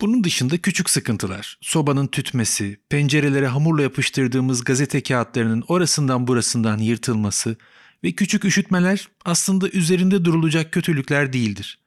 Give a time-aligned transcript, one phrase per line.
[0.00, 7.56] Bunun dışında küçük sıkıntılar, sobanın tütmesi, pencerelere hamurla yapıştırdığımız gazete kağıtlarının orasından burasından yırtılması
[8.04, 11.78] ve küçük üşütmeler aslında üzerinde durulacak kötülükler değildir.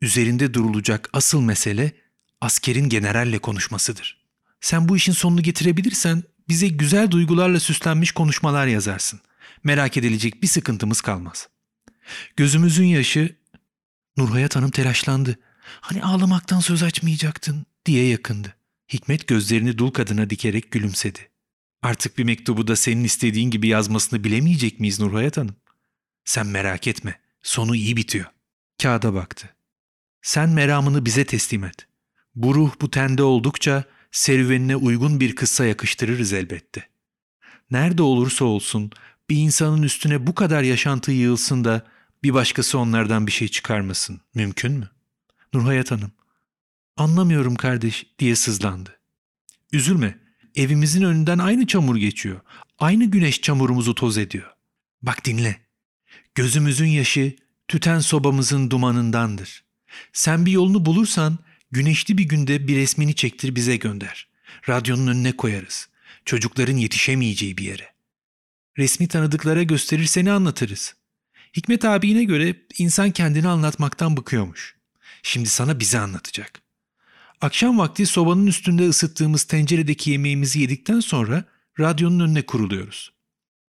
[0.00, 1.92] Üzerinde durulacak asıl mesele
[2.40, 4.26] askerin generalle konuşmasıdır.
[4.60, 9.20] Sen bu işin sonunu getirebilirsen bize güzel duygularla süslenmiş konuşmalar yazarsın.
[9.64, 11.48] Merak edilecek bir sıkıntımız kalmaz.
[12.36, 13.36] Gözümüzün yaşı...
[14.16, 15.38] Nurhayat Hanım telaşlandı.
[15.80, 18.54] Hani ağlamaktan söz açmayacaktın diye yakındı.
[18.92, 21.18] Hikmet gözlerini dul kadına dikerek gülümsedi.
[21.82, 25.56] Artık bir mektubu da senin istediğin gibi yazmasını bilemeyecek miyiz Nurhayat Hanım?
[26.24, 27.20] Sen merak etme.
[27.42, 28.26] Sonu iyi bitiyor.
[28.82, 29.56] Kağıda baktı.
[30.22, 31.86] Sen meramını bize teslim et.
[32.34, 36.88] Bu ruh bu tende oldukça serüvenine uygun bir kıssa yakıştırırız elbette.
[37.70, 38.90] Nerede olursa olsun
[39.30, 41.86] bir insanın üstüne bu kadar yaşantı yığılsın da
[42.22, 44.20] bir başkası onlardan bir şey çıkarmasın.
[44.34, 44.90] Mümkün mü?
[45.56, 46.12] Nurhayat Hanım,
[46.96, 48.98] anlamıyorum kardeş diye sızlandı.
[49.72, 50.18] Üzülme,
[50.54, 52.40] evimizin önünden aynı çamur geçiyor.
[52.78, 54.50] Aynı güneş çamurumuzu toz ediyor.
[55.02, 55.60] Bak dinle.
[56.34, 57.36] Gözümüzün yaşı
[57.68, 59.64] tüten sobamızın dumanındandır.
[60.12, 61.38] Sen bir yolunu bulursan
[61.70, 64.28] güneşli bir günde bir resmini çektir bize gönder.
[64.68, 65.88] Radyonun önüne koyarız.
[66.24, 67.94] Çocukların yetişemeyeceği bir yere.
[68.78, 70.94] Resmi tanıdıklara gösterir seni anlatırız.
[71.56, 74.75] Hikmet abine göre insan kendini anlatmaktan bıkıyormuş.
[75.28, 76.62] Şimdi sana bize anlatacak.
[77.40, 81.44] Akşam vakti sobanın üstünde ısıttığımız tenceredeki yemeğimizi yedikten sonra
[81.80, 83.12] radyonun önüne kuruluyoruz.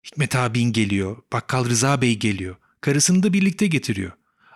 [0.05, 4.11] Hikmet abin geliyor, bakkal Rıza Bey geliyor, karısını da birlikte getiriyor.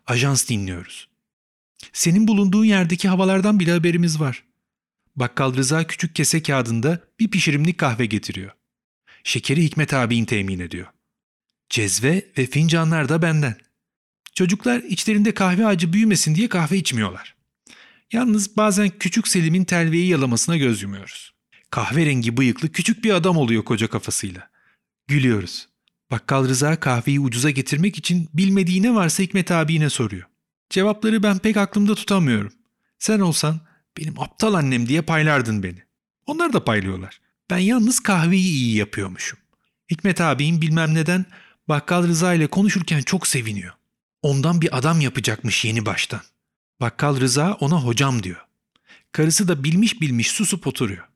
[0.08, 1.08] Ajans dinliyoruz.
[1.94, 4.44] Senin bulunduğun yerdeki havalardan bile haberimiz var.
[5.16, 8.52] Bakkal Rıza küçük kese kağıdında bir pişirimlik kahve getiriyor.
[9.24, 10.88] Şekeri Hikmet abin temin ediyor.
[11.70, 13.67] Cezve ve fincanlar da benden.
[14.38, 17.36] Çocuklar içlerinde kahve ağacı büyümesin diye kahve içmiyorlar.
[18.14, 21.34] Yalnız bazen küçük Selim'in telveyi yalamasına göz yumuyoruz.
[21.72, 24.50] Kahverengi bıyıklı küçük bir adam oluyor koca kafasıyla.
[25.08, 25.68] Gülüyoruz.
[26.12, 30.28] Bakkal Rıza kahveyi ucuza getirmek için bilmediği ne varsa Hikmet abine soruyor.
[30.70, 32.54] Cevapları ben pek aklımda tutamıyorum.
[33.00, 33.60] Sen olsan
[33.98, 35.84] benim aptal annem diye paylardın beni.
[36.26, 37.22] Onlar da paylıyorlar.
[37.50, 39.40] Ben yalnız kahveyi iyi yapıyormuşum.
[39.92, 41.26] Hikmet abim bilmem neden
[41.70, 43.74] Bakkal Rıza ile konuşurken çok seviniyor.
[44.22, 46.22] Ondan bir adam yapacakmış yeni baştan.
[46.82, 48.46] Bakkal Rıza ona hocam diyor.
[49.12, 51.08] Karısı da bilmiş bilmiş susup oturuyor.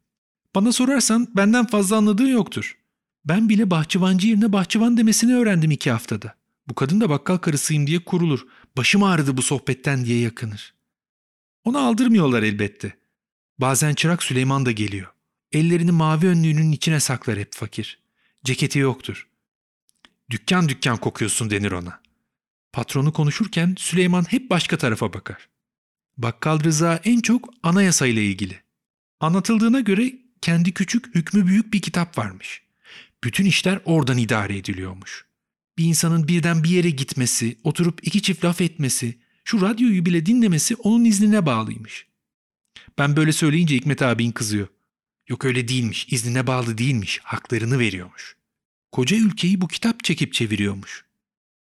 [0.55, 2.77] Bana sorarsan benden fazla anladığı yoktur.
[3.25, 6.35] Ben bile bahçıvancı yerine bahçıvan demesini öğrendim iki haftada.
[6.67, 8.47] Bu kadın da bakkal karısıyım diye kurulur.
[8.77, 10.73] Başım ağrıdı bu sohbetten diye yakınır.
[11.63, 12.97] Onu aldırmıyorlar elbette.
[13.59, 15.07] Bazen çırak Süleyman da geliyor.
[15.51, 17.99] Ellerini mavi önlüğünün içine saklar hep fakir.
[18.43, 19.27] Ceketi yoktur.
[20.29, 22.00] Dükkan dükkan kokuyorsun denir ona.
[22.73, 25.49] Patronu konuşurken Süleyman hep başka tarafa bakar.
[26.17, 28.61] Bakkal Rıza en çok anayasa ile ilgili.
[29.19, 32.63] Anlatıldığına göre kendi küçük hükmü büyük bir kitap varmış.
[33.23, 35.25] Bütün işler oradan idare ediliyormuş.
[35.77, 40.75] Bir insanın birden bir yere gitmesi, oturup iki çift laf etmesi, şu radyoyu bile dinlemesi
[40.75, 42.07] onun iznine bağlıymış.
[42.97, 44.67] Ben böyle söyleyince Hikmet abin kızıyor.
[45.29, 48.35] Yok öyle değilmiş, iznine bağlı değilmiş, haklarını veriyormuş.
[48.91, 51.05] Koca ülkeyi bu kitap çekip çeviriyormuş.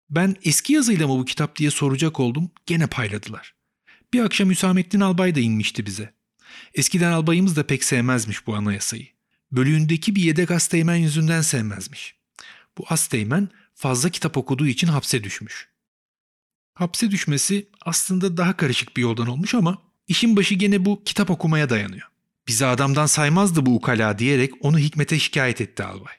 [0.09, 3.53] Ben eski yazıyla mı bu kitap diye soracak oldum, gene payladılar.
[4.13, 6.13] Bir akşam Hüsamettin Albay da inmişti bize.
[6.73, 9.07] Eskiden albayımız da pek sevmezmiş bu anayasayı.
[9.51, 12.15] Bölüğündeki bir yedek asteğmen yüzünden sevmezmiş.
[12.77, 15.69] Bu asteğmen fazla kitap okuduğu için hapse düşmüş.
[16.73, 21.69] Hapse düşmesi aslında daha karışık bir yoldan olmuş ama işin başı gene bu kitap okumaya
[21.69, 22.07] dayanıyor.
[22.47, 26.13] Bizi adamdan saymazdı bu ukala diyerek onu Hikmet'e şikayet etti albay.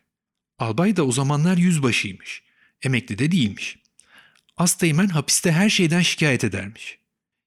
[0.58, 2.42] Albay da o zamanlar yüzbaşıymış.
[2.82, 3.78] Emekli de değilmiş.
[4.60, 6.98] Asteğmen hapiste her şeyden şikayet edermiş.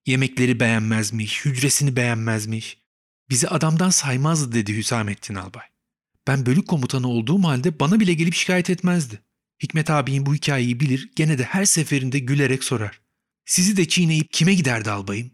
[0.05, 2.77] Yemekleri beğenmezmiş, hücresini beğenmezmiş.
[3.29, 5.65] Bizi adamdan saymazdı dedi Hüsamettin Albay.
[6.27, 9.21] Ben bölük komutanı olduğum halde bana bile gelip şikayet etmezdi.
[9.63, 13.01] Hikmet abinin bu hikayeyi bilir, gene de her seferinde gülerek sorar.
[13.45, 15.31] Sizi de çiğneyip kime giderdi albayım?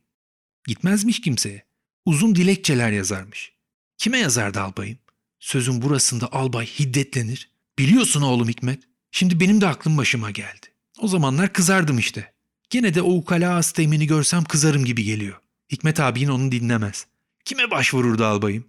[0.68, 1.66] Gitmezmiş kimseye.
[2.06, 3.52] Uzun dilekçeler yazarmış.
[3.98, 4.98] Kime yazardı albayım?
[5.40, 7.52] Sözün burasında albay hiddetlenir.
[7.80, 8.84] Biliyorsun oğlum Hikmet.
[9.12, 10.69] Şimdi benim de aklım başıma geldi.
[11.00, 12.34] O zamanlar kızardım işte.
[12.70, 15.38] Gene de o ukala asteğmeni görsem kızarım gibi geliyor.
[15.72, 17.08] Hikmet abin onu dinlemez.
[17.46, 18.66] Kime başvururdu albayım?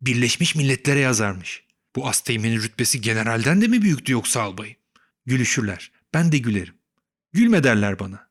[0.00, 1.64] Birleşmiş Milletler'e yazarmış.
[1.96, 4.76] Bu asteğmenin rütbesi generalden de mi büyüktü yoksa albayım?
[5.26, 5.92] Gülüşürler.
[6.14, 6.74] Ben de gülerim.
[7.32, 8.28] Gülme derler bana.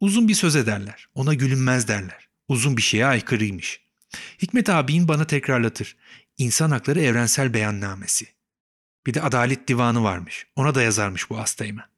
[0.00, 1.08] Uzun bir söz ederler.
[1.14, 2.28] Ona gülünmez derler.
[2.48, 3.80] Uzun bir şeye aykırıymış.
[4.42, 5.96] Hikmet abin bana tekrarlatır.
[6.38, 8.26] İnsan Hakları Evrensel Beyannamesi.
[9.06, 10.46] Bir de Adalet Divanı varmış.
[10.56, 11.91] Ona da yazarmış bu asteğmen.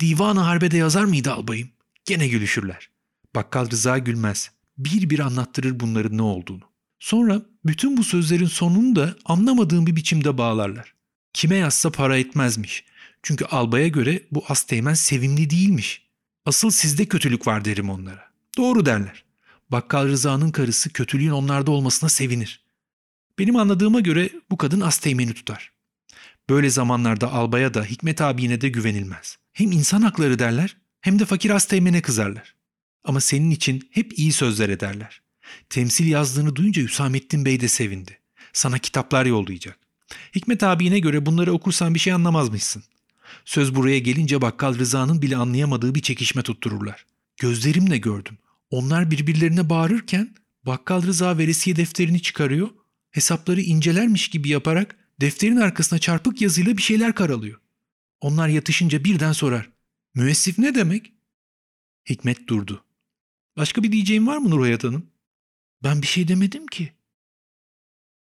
[0.00, 1.68] Divanı Harbe'de yazar mıydı albayım?
[2.04, 2.90] Gene gülüşürler.
[3.34, 4.50] Bakkal Rıza gülmez.
[4.78, 6.62] bir bir anlattırır bunların ne olduğunu.
[6.98, 10.94] Sonra bütün bu sözlerin sonunu da anlamadığım bir biçimde bağlarlar.
[11.32, 12.84] Kime yazsa para etmezmiş.
[13.22, 16.02] Çünkü albaya göre bu asteğmen sevimli değilmiş.
[16.46, 18.24] Asıl sizde kötülük var derim onlara.
[18.56, 19.24] Doğru derler.
[19.70, 22.64] Bakkal Rıza'nın karısı kötülüğün onlarda olmasına sevinir.
[23.38, 25.72] Benim anladığıma göre bu kadın asteğmeni tutar.
[26.50, 29.38] Böyle zamanlarda albaya da Hikmet abine de güvenilmez.
[29.58, 32.54] Hem insan hakları derler hem de fakir asteğmene kızarlar.
[33.04, 35.20] Ama senin için hep iyi sözler ederler.
[35.70, 38.18] Temsil yazdığını duyunca Hüsamettin Bey de sevindi.
[38.52, 39.78] Sana kitaplar yollayacak.
[40.34, 42.84] Hikmet abine göre bunları okursan bir şey anlamazmışsın.
[43.44, 47.06] Söz buraya gelince bakkal Rıza'nın bile anlayamadığı bir çekişme tuttururlar.
[47.36, 48.38] Gözlerimle gördüm.
[48.70, 50.34] Onlar birbirlerine bağırırken
[50.66, 52.68] bakkal Rıza veresiye defterini çıkarıyor,
[53.10, 57.60] hesapları incelermiş gibi yaparak defterin arkasına çarpık yazıyla bir şeyler karalıyor.
[58.20, 59.70] Onlar yatışınca birden sorar.
[60.14, 61.12] Müessif ne demek?
[62.08, 62.84] Hikmet durdu.
[63.56, 65.10] Başka bir diyeceğim var mı Nurhayat Hanım?
[65.82, 66.92] Ben bir şey demedim ki.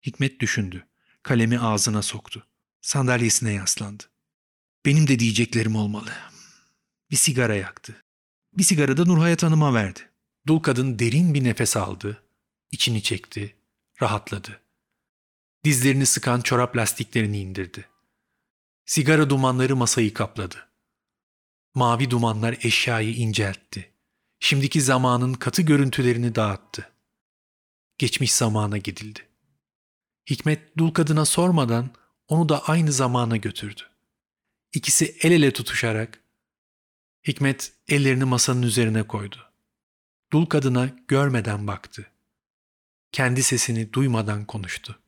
[0.06, 0.86] Hikmet düşündü.
[1.22, 2.46] Kalemi ağzına soktu.
[2.80, 4.02] Sandalyesine yaslandı.
[4.86, 6.12] Benim de diyeceklerim olmalı.
[7.10, 8.04] Bir sigara yaktı.
[8.58, 10.00] Bir sigara da Nurhayat Hanım'a verdi.
[10.46, 12.22] Dul kadın derin bir nefes aldı.
[12.70, 13.56] içini çekti.
[14.02, 14.60] Rahatladı.
[15.64, 17.88] Dizlerini sıkan çorap lastiklerini indirdi.
[18.86, 20.68] Sigara dumanları masayı kapladı.
[21.74, 23.92] Mavi dumanlar eşyayı inceltti.
[24.40, 26.92] Şimdiki zamanın katı görüntülerini dağıttı.
[27.98, 29.28] Geçmiş zamana gidildi.
[30.30, 31.90] Hikmet dul kadına sormadan
[32.28, 33.82] onu da aynı zamana götürdü.
[34.72, 36.22] İkisi el ele tutuşarak
[37.26, 39.36] Hikmet ellerini masanın üzerine koydu.
[40.32, 42.10] Dul kadına görmeden baktı.
[43.12, 45.01] Kendi sesini duymadan konuştu.